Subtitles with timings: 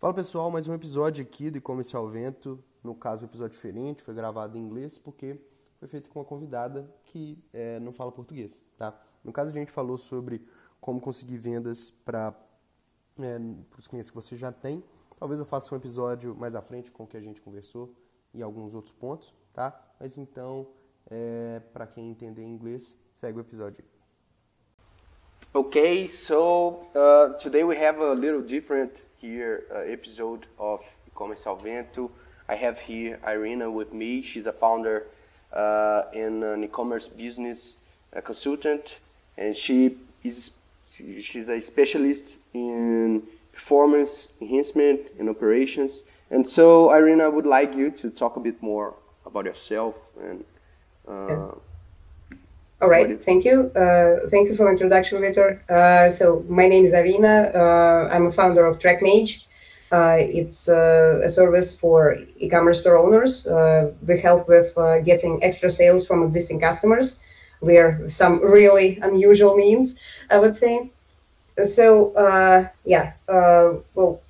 [0.00, 2.58] Fala pessoal, mais um episódio aqui do E-Commerce ao Vento.
[2.82, 5.38] No caso, um episódio diferente, foi gravado em inglês porque
[5.78, 8.98] foi feito com uma convidada que é, não fala português, tá?
[9.22, 10.40] No caso, a gente falou sobre
[10.80, 12.34] como conseguir vendas para
[13.18, 13.38] é,
[13.76, 14.82] os clientes que você já tem.
[15.18, 17.94] Talvez eu faça um episódio mais à frente com o que a gente conversou
[18.32, 19.78] e alguns outros pontos, tá?
[20.00, 20.66] Mas então,
[21.10, 23.84] é, para quem entender inglês, segue o episódio.
[25.52, 31.56] Okay, so uh, today we have a little different here uh, episode of E-commerce ao
[31.56, 32.10] Vento.
[32.48, 34.22] I have here Irina with me.
[34.22, 35.06] She's a founder
[35.52, 37.76] uh, in an e-commerce business
[38.24, 38.96] consultant,
[39.36, 40.52] and she is
[40.88, 43.22] she's a specialist in
[43.52, 46.04] performance enhancement and operations.
[46.30, 48.94] And so, Irina, I would like you to talk a bit more
[49.26, 50.44] about yourself and.
[51.06, 51.52] Uh,
[52.80, 53.70] all right, thank you.
[53.74, 55.60] Uh, thank you for the introduction, Victor.
[55.68, 57.50] Uh, so my name is Arina.
[57.54, 59.44] Uh, I'm a founder of TrackMage.
[59.92, 63.46] Uh, it's uh, a service for e-commerce store owners.
[63.46, 67.22] Uh, we help with getting extra sales from existing customers
[67.62, 69.94] via some really unusual means,
[70.30, 70.88] I would say.
[71.62, 72.12] So
[72.84, 74.20] yeah, well,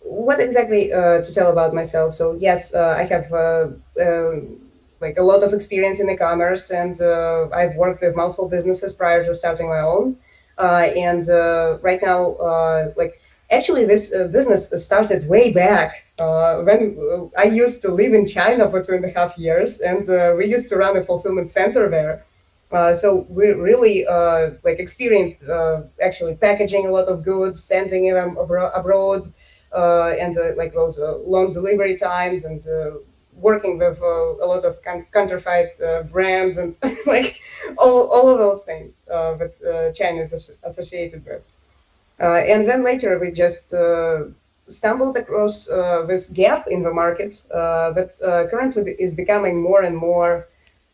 [0.00, 2.14] what exactly to tell about myself?
[2.14, 4.58] So yes, I have um,
[5.02, 9.22] like a lot of experience in e-commerce, and uh, I've worked with multiple businesses prior
[9.24, 10.16] to starting my own.
[10.58, 16.56] Uh, and uh, right now, uh, like actually, this uh, business started way back uh,
[16.62, 16.80] when
[17.36, 20.06] I used to live in China for two and a half years, and
[20.38, 22.14] we used to run a fulfillment center there.
[22.94, 24.04] so we really
[24.66, 25.42] like experienced
[26.00, 29.22] actually packaging a lot of goods, sending them abro- abroad,
[30.22, 30.98] and like those
[31.34, 32.60] long delivery times and
[33.36, 34.78] working with uh, a lot of
[35.12, 37.40] counterfeit uh, brands and like
[37.78, 41.42] all, all of those things uh, that uh, China is associated with.
[42.20, 44.24] Uh, and then later we just uh,
[44.68, 45.66] stumbled across
[46.06, 50.46] this gap in the market that currently is becoming more and more,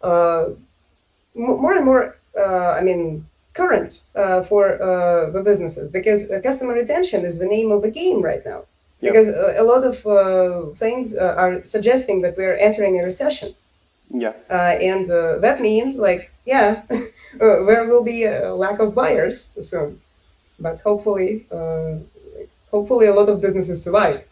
[0.03, 4.01] more and more, I mean, current
[4.49, 4.79] for
[5.33, 8.65] the businesses because customer retention is the name of the game right now
[9.01, 13.55] because uh, a lot of uh, things uh, are suggesting that we're entering a recession.
[14.11, 14.33] Yeah.
[14.49, 15.07] and
[15.43, 16.83] that means, like, yeah,
[17.39, 20.01] there will be a lack of buyers soon.
[20.59, 21.47] But hopefully,
[22.71, 24.25] hopefully, a lot of businesses survive.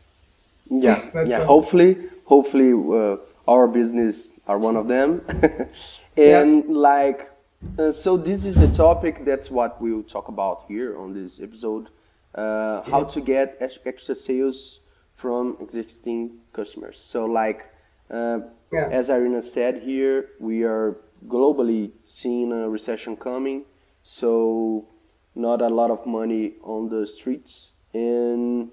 [0.70, 1.44] Yeah, yeah.
[1.44, 5.22] Hopefully, hopefully, uh, our business are one of them.
[6.16, 6.70] and yeah.
[6.70, 7.30] like,
[7.78, 9.24] uh, so this is the topic.
[9.24, 11.88] That's what we'll talk about here on this episode
[12.36, 14.80] uh, how to get extra sales
[15.16, 16.98] from existing customers.
[16.98, 17.64] So like
[18.10, 18.40] uh,
[18.72, 18.88] yeah.
[18.90, 23.64] as Irina said here, we are globally seeing a recession coming,
[24.02, 24.86] so
[25.34, 28.70] not a lot of money on the streets, and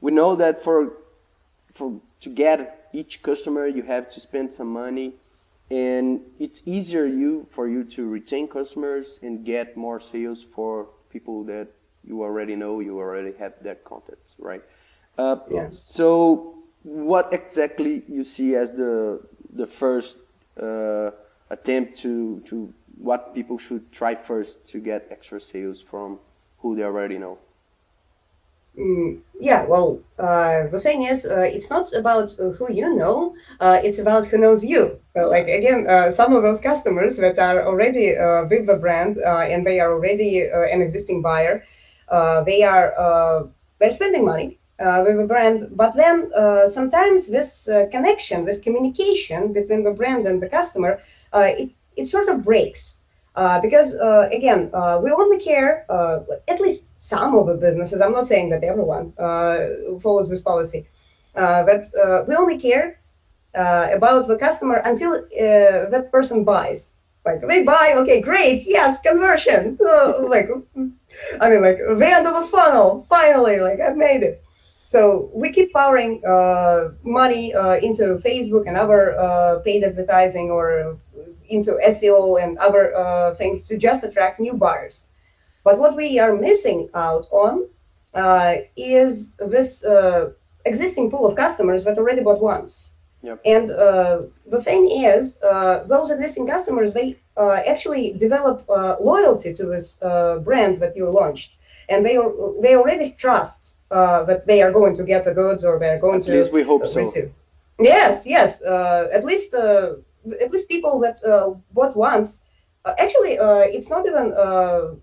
[0.00, 0.92] we know that for
[1.72, 5.14] for to get each customer you have to spend some money,
[5.70, 11.44] and it's easier you for you to retain customers and get more sales for people
[11.44, 11.68] that
[12.06, 14.62] you already know, you already have that context, right?
[15.18, 15.68] Uh, yeah.
[15.70, 19.20] So what exactly you see as the
[19.54, 20.16] the first
[20.60, 21.10] uh,
[21.50, 26.18] attempt to to what people should try first to get extra sales from
[26.58, 27.38] who they already know?
[28.78, 33.34] Mm, yeah, well, uh, the thing is, uh, it's not about uh, who you know,
[33.60, 34.98] uh, it's about who knows you.
[35.14, 39.66] like, again, uh, some of those customers that are already uh, with the brand and
[39.66, 41.64] they are already an existing buyer,
[42.08, 43.42] uh, they are uh,
[43.78, 46.30] they're spending money uh, with a brand, but then
[46.66, 50.98] sometimes this connection, this communication between the brand and the customer,
[51.34, 52.96] it, it sort of breaks.
[53.62, 53.94] because
[54.32, 54.70] again,
[55.02, 55.84] we only care,
[56.48, 59.12] at least some of the businesses, I'm not saying that everyone
[60.00, 60.84] follows this policy,
[61.34, 61.84] but
[62.26, 62.98] we only care
[63.54, 66.95] uh, about the customer until uh, that person buys.
[67.26, 69.78] Like they buy, okay, great, yes, conversion.
[69.86, 70.48] Uh, like,
[71.40, 73.06] I mean, like the end of a funnel.
[73.08, 74.42] Finally, like I've made it.
[74.86, 80.98] So we keep pouring uh, money uh, into Facebook and other uh, paid advertising or
[81.48, 85.06] into SEO and other uh, things to just attract new buyers.
[85.64, 87.66] But what we are missing out on
[88.14, 89.84] uh, is this
[90.66, 92.95] existing pool of customers that already bought once.
[93.26, 93.40] Yep.
[93.44, 99.52] And uh, the thing is, uh, those existing customers, they uh, actually develop uh, loyalty
[99.52, 101.50] to this uh, brand that you launched.
[101.88, 102.16] And they,
[102.62, 106.20] they already trust uh, that they are going to get the goods or they're going
[106.20, 106.32] at to.
[106.32, 107.00] At least we hope so.
[107.00, 107.32] Receive.
[107.80, 108.62] Yes, yes.
[108.62, 111.16] at least at least people that
[111.72, 112.42] bought once.
[113.04, 113.34] actually,
[113.76, 114.26] it's not even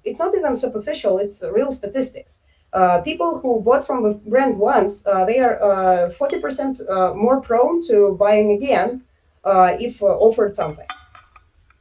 [0.03, 1.13] it's not even superficial.
[1.19, 2.41] It's real statistics.
[2.73, 5.57] Uh, people who bought from the brand once, uh, they are
[6.19, 9.03] 40% uh, more prone to buying again
[9.79, 10.87] if offered something.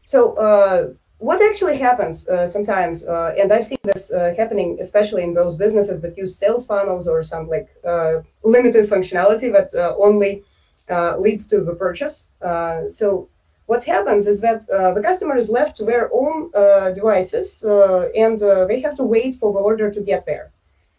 [0.04, 5.34] So what actually happens uh, sometimes, uh, and I've seen this uh, happening, especially in
[5.34, 7.68] those businesses that use sales funnels or some like
[8.42, 10.42] limited functionality that only
[11.18, 12.30] leads to the purchase.
[12.88, 13.28] so
[13.66, 18.08] what happens is that uh, the customer is left to their own uh, devices uh,
[18.16, 20.50] and they have to wait for the order to get there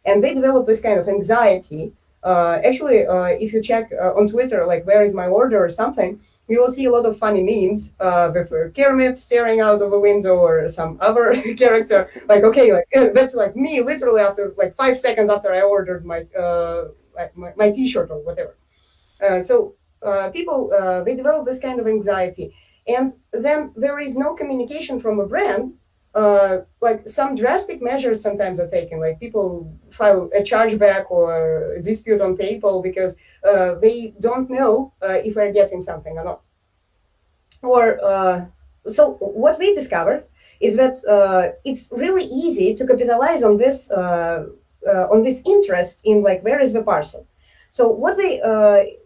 [0.06, 1.94] and they develop this kind of anxiety.
[2.24, 5.70] Uh, actually, uh, if you check uh, on Twitter, like where is my order or
[5.70, 9.94] something, you will see a lot of funny memes uh, with Kermit staring out of
[9.94, 12.10] a window or some other character.
[12.28, 16.22] Like, okay, like that's like me, literally after like five seconds after I ordered my
[16.38, 16.90] uh,
[17.36, 18.56] my, my T-shirt or whatever.
[19.22, 19.76] Uh, so
[20.34, 20.70] people
[21.06, 22.54] they develop this kind of anxiety,
[22.88, 25.74] and then there is no communication from a brand
[26.14, 31.82] uh, like some drastic measures sometimes are taken, like people file a chargeback or a
[31.82, 36.42] dispute on PayPal because uh, they don't know uh, if they're getting something or not.
[37.62, 38.46] Or uh,
[38.88, 40.26] so what we discovered
[40.60, 44.46] is that uh, it's really easy to capitalize on this uh,
[45.12, 47.26] on this interest in like where is the parcel.
[47.72, 48.40] So what we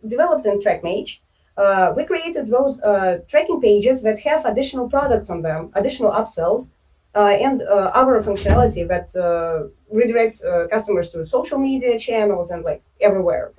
[0.08, 1.20] developed in TrackMage
[1.58, 6.72] uh, we created those uh, tracking pages that have additional products on them, additional upsells,
[7.16, 13.54] and uh, other functionality that uh, redirects customers to social media channels and like everywhere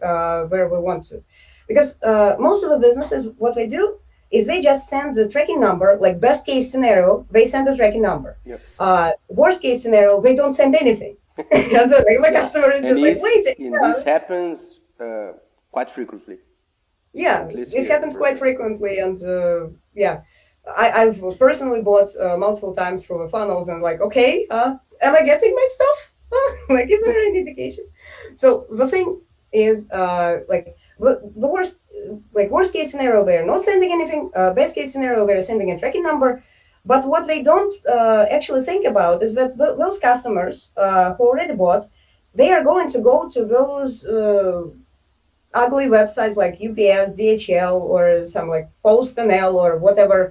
[0.49, 1.23] where we want to.
[1.67, 1.99] Because
[2.39, 3.99] most of the businesses, what they do
[4.31, 8.03] is they just send the tracking number, like best case scenario, they send the tracking
[8.03, 8.39] number.
[8.45, 8.61] Yep.
[8.79, 11.17] Uh, worst case scenario, they don't send anything.
[11.39, 13.59] and the, the customer is just like, wait.
[13.59, 15.33] And this happens uh,
[15.71, 16.39] quite frequently.
[17.15, 20.21] Yeah, it happens quite frequently, and uh, yeah,
[20.77, 25.15] I, have personally bought uh, multiple times from the funnels and like, okay, uh, am
[25.15, 26.11] I getting my stuff?
[26.69, 27.85] like, is there any indication?
[28.35, 29.17] So the thing
[29.53, 31.77] is, uh, like, the, the worst,
[32.33, 34.29] like worst case scenario, they're not sending anything.
[34.35, 36.41] Uh, best case scenario, they're sending a tracking number.
[36.85, 41.25] But what they don't uh, actually think about is that th- those customers uh, who
[41.25, 41.87] already bought,
[42.35, 44.05] they are going to go to those
[45.55, 50.31] ugly websites like UPS, DHL, or some like PostNL or whatever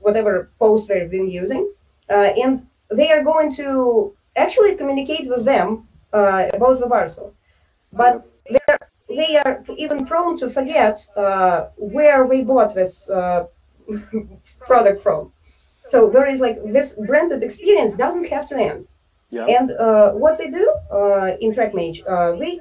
[0.00, 1.72] whatever post they've been using,
[2.10, 7.34] uh, and they are going to actually communicate with them uh, about the parcel.
[7.92, 8.78] But they're,
[9.08, 10.96] they are even prone to forget
[11.76, 13.10] where we bought this
[14.60, 15.32] product from.
[15.88, 18.88] So there is like this branded experience doesn't have to end.
[19.30, 19.44] Yeah.
[19.46, 22.60] And uh, what we do uh, in TrackMage, uh, we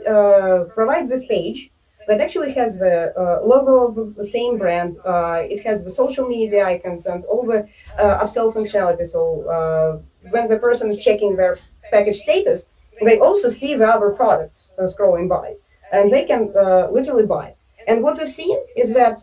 [0.74, 1.72] provide this page
[2.08, 4.98] that actually has the uh, logo of the same brand.
[5.06, 7.68] Uh, it has the social media icons and all the
[7.98, 9.06] uh, upsell functionality.
[9.06, 10.00] So uh,
[10.30, 11.58] when the person is checking their
[11.92, 12.70] package status,
[13.02, 15.56] they also see the other products uh, scrolling by,
[15.92, 17.56] and they can uh, literally buy.
[17.88, 19.22] And what we've seen is that,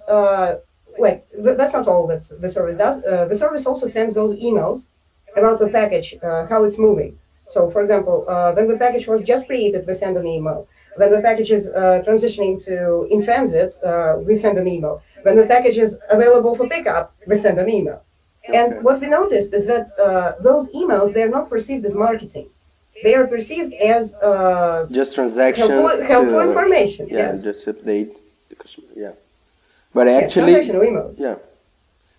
[0.99, 3.01] like, that's not all that the service does.
[3.03, 4.89] the service also sends those emails
[5.37, 7.19] about the package, how it's moving.
[7.39, 8.25] So, for example,
[8.55, 10.69] when the package was just created, we send an email.
[10.97, 15.03] When the package is uh, transitioning to in transit, uh, we send an email.
[15.23, 18.03] When the package is available for pickup, we send an email.
[18.53, 22.49] And what we noticed is that uh, those emails, they're not perceived as marketing.
[23.03, 27.09] They are perceived as uh, just transactions, helpful, helpful to, information.
[27.09, 27.43] Yeah, yes.
[27.43, 28.17] just update
[28.51, 28.89] the customer.
[28.95, 29.13] Yeah,
[29.95, 31.19] but actually, yeah, emails.
[31.19, 31.37] Yeah,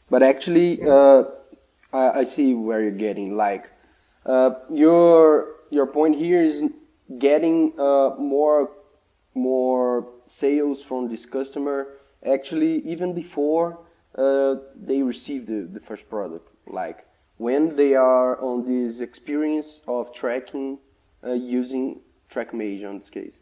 [0.09, 1.25] but actually, uh,
[1.91, 3.37] I, I, see where you're getting.
[3.37, 3.69] Like,
[4.25, 6.63] uh, your your point here is
[7.19, 8.71] getting uh, more
[9.35, 11.87] more sales from this customer.
[12.25, 13.79] Actually even before
[14.17, 16.47] uh, they receive the, the first product.
[16.67, 17.05] Like
[17.37, 20.77] when they are on this experience of tracking
[21.23, 23.39] uh, using TrackMage on this case.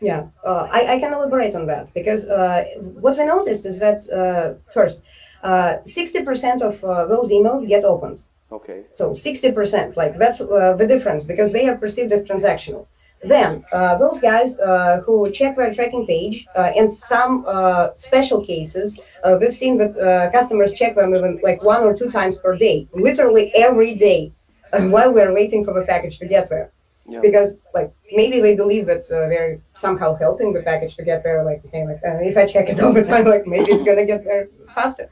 [0.00, 2.64] Yeah uh, I, I can elaborate on that because uh,
[3.00, 5.02] what we noticed is that uh, first
[5.44, 8.22] 60% of those emails get opened
[8.52, 8.84] Okay.
[8.92, 12.86] So 60%, like that's uh, the difference because they are perceived as transactional.
[13.22, 18.44] Then uh, those guys uh, who check their tracking page, uh, in some uh, special
[18.44, 22.56] cases, uh, we've seen that customers check them even like one or two times per
[22.56, 24.32] day, literally every day,
[24.90, 26.70] while we're waiting for the package to get there.
[27.08, 27.20] Yeah.
[27.20, 31.42] Because like maybe they believe that they're somehow helping the package to get there.
[31.44, 34.24] Like, okay, like if I check it all the time, like maybe it's gonna get
[34.24, 35.08] there faster.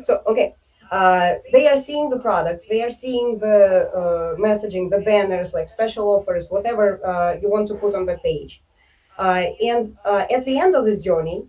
[0.00, 0.54] So okay,
[0.92, 5.70] uh, they are seeing the products, they are seeing the uh, messaging, the banners, like
[5.70, 8.62] special offers, whatever uh, you want to put on the page.
[9.18, 11.46] Uh, and uh, at the end of this journey,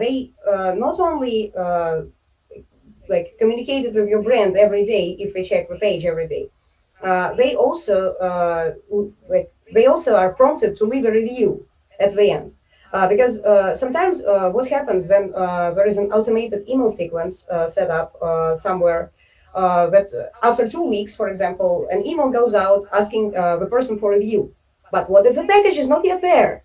[0.00, 0.32] they
[0.76, 1.52] not only
[3.08, 6.48] like communicated with your brand every day if they check the page every day,
[7.36, 8.14] they also
[9.28, 11.66] like they also are prompted to leave a review
[12.00, 12.54] at the end.
[12.92, 17.46] Uh, because uh, sometimes uh, what happens when uh, there is an automated email sequence
[17.66, 18.16] set up
[18.56, 19.10] somewhere
[19.54, 20.08] that
[20.42, 24.54] after two weeks, for example, an email goes out asking the person for review.
[24.90, 26.64] But what if the package is not yet there?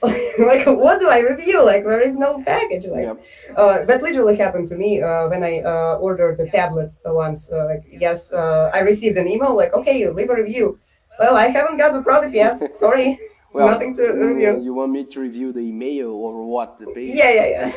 [0.02, 1.62] like what do I review?
[1.64, 2.86] Like there is no package.
[2.86, 3.08] Like
[3.56, 7.52] uh, that literally happened to me uh, when I uh, ordered the tablet once.
[7.52, 10.80] Uh, like yes, uh, I received an email like okay, leave a review.
[11.18, 12.58] Well, I haven't got the product yet.
[12.74, 13.20] Sorry.
[13.52, 14.60] Well, Nothing to review.
[14.60, 16.78] You want me to review the email or what?
[16.78, 17.14] The page?
[17.14, 17.72] Yeah, yeah, yeah.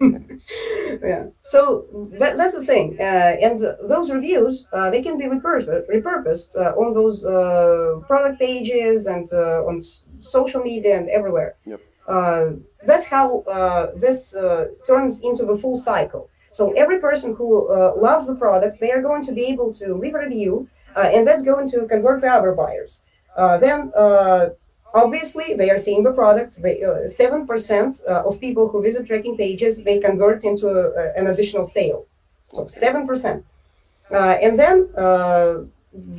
[1.02, 1.26] yeah.
[1.42, 1.86] So
[2.18, 2.96] that, that's the thing.
[3.00, 3.58] Uh, and
[3.88, 7.22] those reviews, they can be repurposed, repurposed on those
[8.06, 9.82] product pages and on
[10.18, 11.56] social media and everywhere.
[11.64, 11.80] Yep.
[12.06, 12.52] Uh,
[12.84, 16.30] that's how uh, this uh, turns into the full cycle.
[16.52, 19.94] So every person who uh, loves the product, they are going to be able to
[19.94, 23.02] leave a review, uh, and that's going to convert to other buyers.
[23.36, 23.92] Uh, then,
[25.04, 26.54] obviously, they are seeing the products.
[26.58, 31.26] Uh, seven percent uh, of people who visit tracking pages they convert into a, an
[31.32, 32.00] additional sale.
[32.54, 33.44] So seven percent,
[34.44, 34.76] and then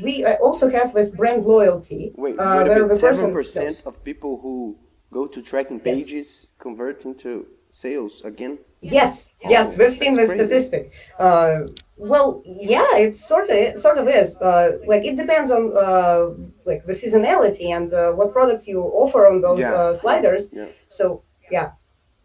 [0.03, 0.13] we
[0.47, 2.01] also have this brand loyalty.
[2.15, 4.75] Wait, uh, where seven percent of people who
[5.11, 6.47] go to tracking pages yes.
[6.59, 8.57] convert into sales again.
[8.81, 10.93] Yes, yes, we've seen this statistic.
[11.17, 11.61] Uh,
[11.97, 14.37] well, yeah, it sort of sort of is.
[14.37, 16.29] Uh, like it depends on uh,
[16.65, 19.73] like the seasonality and uh, what products you offer on those yeah.
[19.73, 20.51] Uh, sliders.
[20.53, 20.67] Yeah.
[20.89, 21.71] So yeah.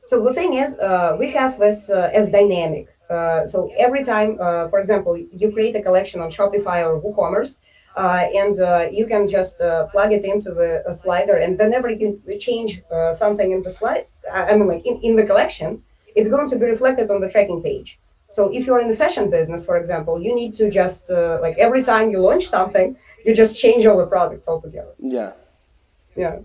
[0.05, 2.89] So the thing is, uh, we have this as dynamic.
[3.13, 7.59] Uh, so every time, uh, for example, you create a collection on Shopify or WooCommerce,
[7.97, 12.21] uh, and uh, you can just uh, plug it into the slider, and whenever you
[12.39, 15.83] change uh, something in the slide, I mean, like in, in the collection,
[16.17, 17.99] it's going to be reflected on the tracking page.
[18.31, 21.83] So if you're in the fashion business, for example, you need to just like every
[21.83, 24.95] time you launch something, you just change all the products altogether.
[24.99, 25.33] Yeah.
[26.17, 26.39] Yeah.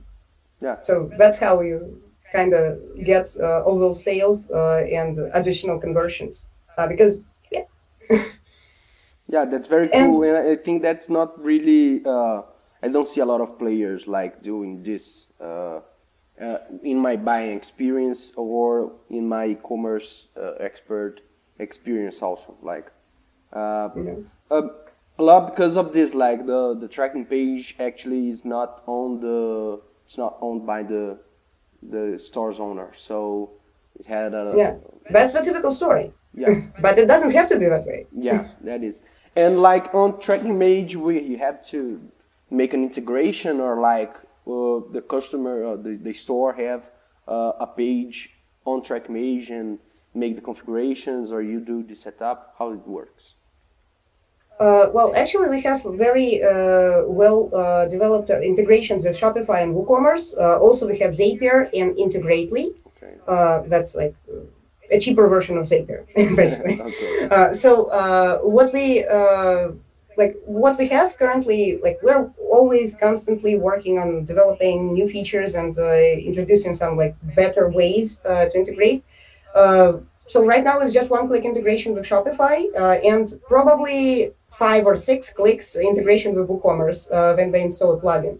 [0.62, 0.82] Yeah.
[0.82, 2.02] So that's how you
[2.34, 6.46] kind of get all those sales and additional conversions
[6.78, 7.64] uh, because yeah.
[9.30, 12.02] yeah, that's very cool, and, and, I think that's not really.
[12.06, 12.44] Uh,
[12.82, 15.82] I don't see a lot of players like doing this uh,
[16.40, 21.22] uh in my buying experience or in my e-commerce uh, expert
[21.60, 22.56] experience also.
[22.62, 22.92] Like
[23.52, 24.62] uh, yeah.
[25.20, 26.14] a lot because of this.
[26.14, 29.82] Like the the tracking page actually is not on the.
[30.06, 31.18] It's not owned by the
[31.84, 33.52] the store's owner, so
[34.00, 34.54] it had a.
[34.56, 34.76] Yeah,
[35.10, 36.14] that's the typical story.
[36.38, 36.62] Yeah.
[36.82, 38.06] but it doesn't have to be that way.
[38.12, 39.02] Yeah, that is.
[39.36, 42.00] And like on tracking page, we you have to
[42.50, 44.14] make an integration or like
[44.48, 46.84] uh, the customer or the, the store have
[47.28, 48.32] uh, a page
[48.66, 49.80] on TrackMage and
[50.14, 52.56] make the configurations or you do the setup?
[52.58, 53.34] How it works?
[54.60, 60.36] Uh, well, actually, we have very uh, well uh, developed integrations with Shopify and WooCommerce.
[60.36, 62.74] Uh, also, we have Zapier and Integrately.
[62.98, 63.70] Okay.
[63.70, 64.16] that's like
[64.92, 66.82] a cheaper version of Zapier, basically.
[66.82, 67.28] okay.
[67.30, 69.72] uh, so uh, what we uh,
[70.18, 75.78] like what we have currently, like we're always constantly working on developing new features and
[75.78, 79.04] uh, introducing some like better ways uh, to integrate.
[79.54, 82.66] Uh, so right now it's just one click integration with Shopify
[83.06, 88.40] and probably five or six clicks integration with WooCommerce when they install a plugin.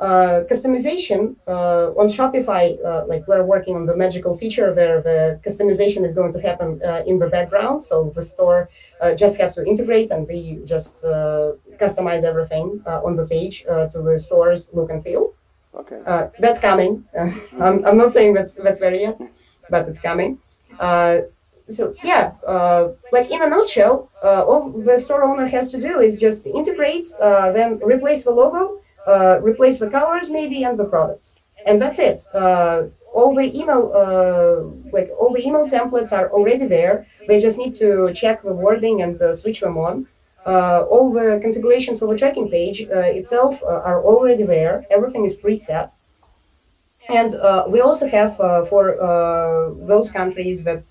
[0.00, 5.38] Uh, customization uh, on Shopify, uh, like we're working on the magical feature where the
[5.46, 7.84] customization is going to happen uh, in the background.
[7.84, 8.70] So the store
[9.02, 14.02] uh, just have to integrate and we just uh, customize everything on the page to
[14.02, 15.34] the store's look and feel.
[15.74, 16.00] Okay.
[16.38, 17.04] that's coming.
[17.18, 19.20] I'm, I'm not saying that's that's very yet,
[19.68, 20.38] but it's coming.
[21.60, 22.32] so yeah,
[23.12, 27.78] like in a nutshell, all the store owner has to do is just integrate, then
[27.84, 31.34] replace the logo, uh, replace the colors maybe and the products,
[31.66, 32.28] and that's it.
[32.34, 34.60] Uh, all the email, uh,
[34.92, 37.06] like all the email templates are already there.
[37.26, 40.06] They just need to check the wording and uh, switch them on.
[40.46, 44.84] Uh, all the configurations for the tracking page itself are already there.
[44.90, 45.90] Everything is preset.
[47.08, 47.34] And
[47.68, 48.36] we also have
[48.68, 48.94] for
[49.80, 50.82] those countries that,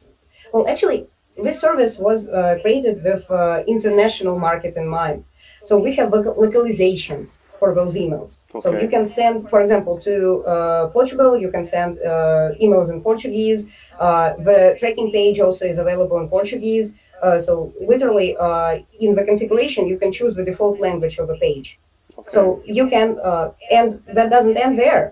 [0.54, 2.28] well, actually, this service was
[2.62, 3.24] created with
[3.68, 5.24] international market in mind.
[5.64, 8.40] So we have localizations for those emails.
[8.50, 8.62] Okay.
[8.64, 13.02] So you can send, for example, to uh, Portugal, you can send uh, emails in
[13.02, 13.68] Portuguese.
[14.00, 16.96] Uh, the tracking page also is available in Portuguese.
[17.22, 21.38] Uh, so literally, uh, in the configuration, you can choose the default language of the
[21.38, 21.78] page.
[22.18, 22.30] Okay.
[22.36, 25.04] So you can, uh, and that doesn't end there.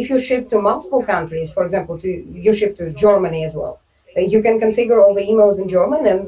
[0.00, 2.08] if you ship to multiple countries, for example, to
[2.46, 3.74] you ship to Germany as well,
[4.34, 6.22] you can configure all the emails in German and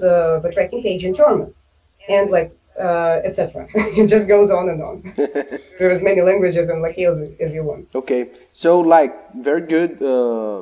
[0.44, 1.48] the tracking page in German.
[2.16, 3.66] And like uh, etc.
[3.74, 5.14] it just goes on and on.
[5.78, 7.88] There as many languages and like as, as you want.
[7.94, 10.60] Okay, so like very good, uh,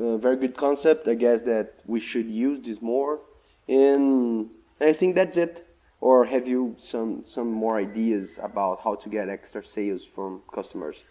[0.00, 1.08] uh, very good concept.
[1.08, 3.20] I guess that we should use this more,
[3.68, 4.50] and
[4.80, 5.66] I think that's it.
[6.00, 11.04] Or have you some some more ideas about how to get extra sales from customers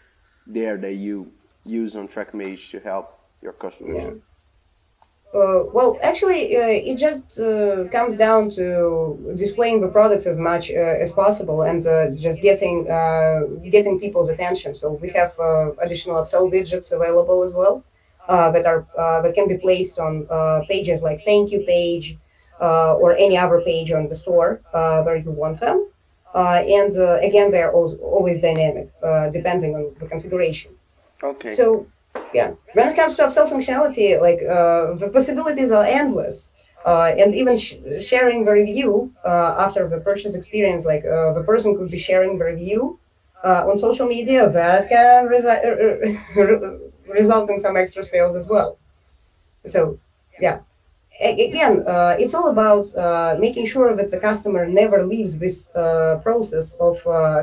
[0.48, 1.32] there that you
[1.63, 3.98] use on TrackMage to help your customers?
[3.98, 4.28] Yeah.
[5.31, 10.71] Uh, well, actually, uh, it just uh, comes down to displaying the products as much
[10.71, 14.74] uh, as possible and uh, just getting uh, getting people's attention.
[14.74, 15.33] So we have
[15.83, 17.83] additional upsell widgets available as well
[18.27, 18.88] that are
[19.24, 20.25] that can be placed on
[20.67, 22.17] pages like thank you page
[22.59, 25.88] or any other page on the store where you want them.
[26.33, 26.95] and
[27.27, 28.89] again, they're always dynamic
[29.31, 30.71] depending on the configuration.
[31.21, 31.51] Okay.
[31.51, 31.86] So
[32.31, 36.53] yeah, when it comes to upsell functionality, like uh, the possibilities are endless.
[36.86, 41.43] Uh, and even sh sharing the review uh, after the purchase experience, like uh, the
[41.43, 42.98] person could be sharing the review
[43.43, 45.55] uh, on social media, that can resi
[47.07, 48.77] result in some extra sales as well.
[49.65, 49.98] So,
[50.39, 50.59] yeah.
[51.21, 52.86] A again, uh, it's all about
[53.39, 55.69] making sure that the customer never leaves this
[56.24, 56.95] process of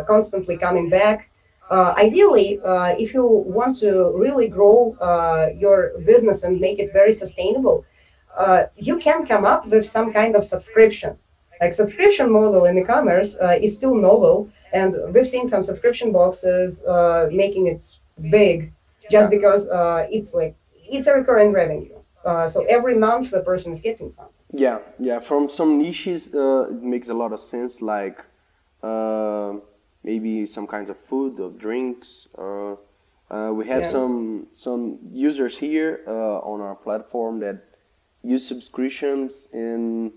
[0.07, 1.29] constantly coming back
[1.71, 6.93] uh, ideally, uh, if you want to really grow uh, your business and make it
[6.93, 7.85] very sustainable,
[8.37, 11.17] uh, you can come up with some kind of subscription.
[11.61, 16.85] Like subscription model in e-commerce uh, is still novel, and we've seen some subscription boxes
[16.85, 17.81] uh, making it
[18.31, 18.73] big,
[19.11, 19.67] just because
[20.11, 21.97] it's like it's a recurring revenue.
[22.49, 24.35] so every month the person is getting something.
[24.53, 25.19] Yeah, yeah.
[25.19, 27.81] From some niches, it makes a lot of sense.
[27.81, 28.19] Like
[30.07, 32.29] maybe some kinds of food or drinks.
[32.39, 32.77] Uh,
[33.29, 33.91] uh, we have yeah.
[33.91, 37.57] some some users here uh, on our platform that
[38.23, 40.13] use subscriptions and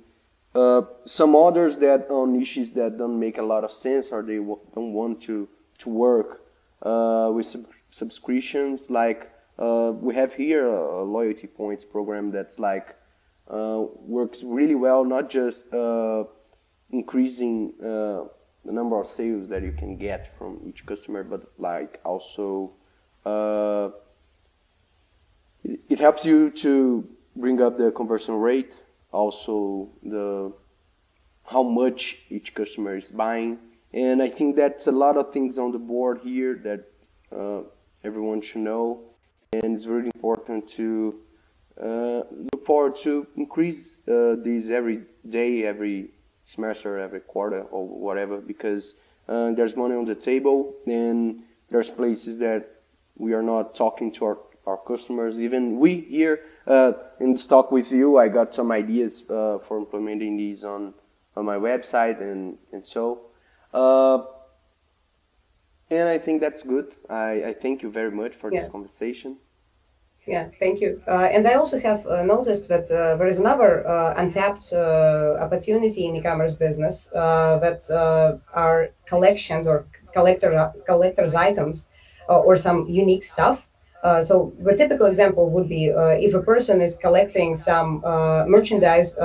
[0.54, 4.38] uh, some others that on issues that don't make a lot of sense or they
[4.76, 5.48] don't want to
[5.80, 6.42] to work
[6.84, 8.92] uh, with sub subscriptions.
[8.92, 12.96] Like uh, we have here a, a, loyalty points program that's like
[13.48, 15.74] works really well, not just
[16.92, 17.74] increasing
[18.66, 22.72] the number of sales that you can get from each customer, but like also
[23.26, 23.90] uh,
[25.64, 28.76] it, it helps you to bring up the conversion rate,
[29.12, 30.52] also the
[31.46, 33.58] how much each customer is buying,
[33.94, 36.86] and I think that's a lot of things on the board here that
[37.36, 37.62] uh,
[38.04, 39.02] everyone should know,
[39.54, 41.20] and it's really important to
[41.82, 46.12] uh, look forward to increase uh, these every day, every
[46.50, 48.96] semester, every quarter, or whatever, because
[49.28, 52.82] uh, there's money on the table, and there's places that
[53.16, 55.40] we are not talking to our, our customers.
[55.40, 60.38] Even we here uh, in stock with you, I got some ideas uh, for implementing
[60.38, 60.94] these on
[61.36, 63.22] on my website, and and so.
[63.74, 64.24] Uh,
[65.92, 66.96] and I think that's good.
[67.10, 68.60] I, I thank you very much for yeah.
[68.60, 69.38] this conversation.
[70.30, 71.02] Yeah, thank you.
[71.08, 75.38] Uh, and I also have uh, noticed that uh, there is another uh, untapped uh,
[75.40, 77.82] opportunity in e-commerce business uh, that
[78.54, 81.88] are collections or collector collectors items
[82.28, 83.68] or some unique stuff.
[84.30, 85.84] so the typical example would be
[86.28, 87.90] if a person is collecting some
[88.56, 89.16] merchandise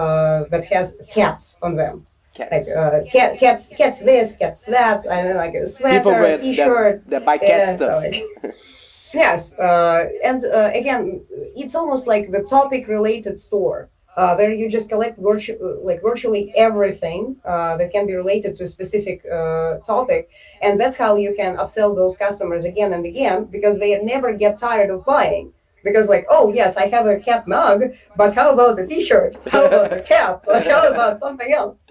[0.53, 2.07] that has cats on them.
[2.35, 2.69] Cats.
[2.69, 7.09] Like cat, cats, cats this, cats that, and like a sweater, t-shirt.
[7.11, 8.03] That buy cat yeah, stuff.
[8.03, 8.55] So like,
[9.15, 11.23] Yes, uh, and uh, again,
[11.57, 13.91] it's almost like the topic-related store.
[14.17, 18.65] Uh, where you just collect virtu- like virtually everything uh, that can be related to
[18.65, 20.29] a specific uh, topic,
[20.63, 24.59] and that's how you can upsell those customers again and again because they never get
[24.59, 25.53] tired of buying.
[25.85, 27.83] Because like, oh yes, I have a cat mug,
[28.17, 29.37] but how about the T-shirt?
[29.49, 30.45] How about the cap?
[30.71, 31.85] how about something else?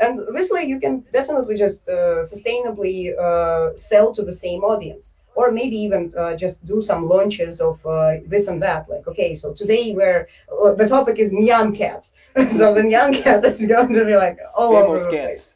[0.00, 3.12] And this way, you can definitely just uh, sustainably
[3.78, 8.16] sell to the same audience or maybe even uh, just do some launches of uh,
[8.26, 8.88] this and that.
[8.88, 10.28] Like, okay, so today we're
[10.62, 14.38] uh, the topic is Nyan cat, so the Nyan cat is going to be like
[14.54, 15.26] all Famous over the cats.
[15.26, 15.54] place.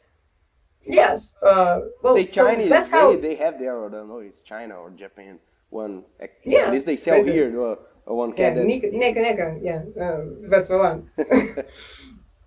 [0.83, 1.35] Yes.
[1.41, 4.43] Uh, well, the Chinese, so that's how they, they have their, I don't know, it's
[4.43, 5.39] China or Japan.
[5.69, 6.03] One,
[6.43, 7.75] yeah, at least they sell they here uh,
[8.11, 8.55] one cat.
[8.55, 11.09] Yeah, Nika, Nika, Nika, yeah, uh, that's the one.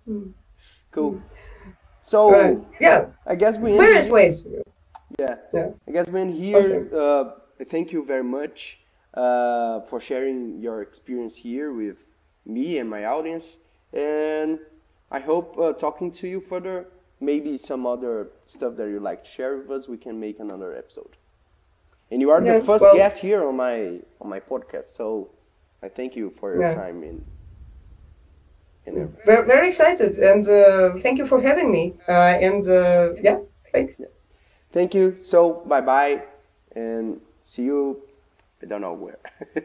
[0.91, 1.21] cool.
[2.05, 2.57] So, right.
[2.81, 3.77] yeah, I guess we.
[3.77, 4.45] Various ways.
[5.19, 5.35] Yeah.
[5.53, 5.69] Yeah.
[5.87, 6.89] I guess when here, awesome.
[6.93, 8.79] uh, thank you very much
[9.13, 11.97] uh, for sharing your experience here with
[12.45, 13.57] me and my audience.
[13.93, 14.59] And
[15.11, 16.87] I hope uh, talking to you further,
[17.19, 20.75] maybe some other stuff that you like to share with us, we can make another
[20.75, 21.15] episode.
[22.11, 25.29] And you are yeah, the first well, guest here on my on my podcast, so
[25.81, 26.75] I thank you for your yeah.
[26.75, 27.03] time.
[27.03, 27.23] And
[29.25, 31.95] very, very excited, and uh, thank you for having me.
[32.07, 33.39] Uh, and uh, yeah,
[33.71, 34.01] thanks.
[34.73, 35.17] Thank you.
[35.19, 36.23] So bye bye,
[36.75, 38.01] and see you.
[38.61, 39.19] I don't know where.